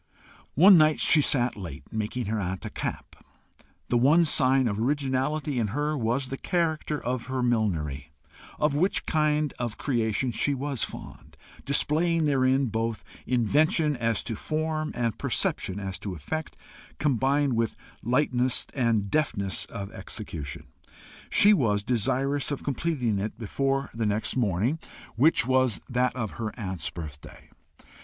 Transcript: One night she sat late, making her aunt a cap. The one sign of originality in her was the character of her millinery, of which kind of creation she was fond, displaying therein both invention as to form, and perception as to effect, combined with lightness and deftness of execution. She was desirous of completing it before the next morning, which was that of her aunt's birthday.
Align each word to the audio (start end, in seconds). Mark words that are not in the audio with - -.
One 0.55 0.79
night 0.79 0.99
she 0.99 1.21
sat 1.21 1.55
late, 1.55 1.93
making 1.93 2.25
her 2.25 2.39
aunt 2.39 2.65
a 2.65 2.71
cap. 2.71 3.17
The 3.89 3.99
one 3.99 4.25
sign 4.25 4.67
of 4.67 4.79
originality 4.79 5.59
in 5.59 5.67
her 5.77 5.95
was 5.95 6.29
the 6.29 6.37
character 6.37 6.99
of 6.99 7.27
her 7.27 7.43
millinery, 7.43 8.11
of 8.57 8.73
which 8.73 9.05
kind 9.05 9.53
of 9.59 9.77
creation 9.77 10.31
she 10.31 10.55
was 10.55 10.83
fond, 10.83 11.37
displaying 11.65 12.23
therein 12.23 12.65
both 12.65 13.03
invention 13.27 13.95
as 13.95 14.23
to 14.23 14.35
form, 14.35 14.91
and 14.95 15.19
perception 15.19 15.79
as 15.79 15.99
to 15.99 16.15
effect, 16.15 16.57
combined 16.97 17.53
with 17.53 17.75
lightness 18.01 18.65
and 18.73 19.11
deftness 19.11 19.65
of 19.65 19.91
execution. 19.91 20.65
She 21.29 21.53
was 21.53 21.83
desirous 21.83 22.49
of 22.49 22.63
completing 22.63 23.19
it 23.19 23.37
before 23.37 23.91
the 23.93 24.07
next 24.07 24.35
morning, 24.35 24.79
which 25.15 25.45
was 25.45 25.79
that 25.87 26.15
of 26.15 26.31
her 26.41 26.51
aunt's 26.59 26.89
birthday. 26.89 27.51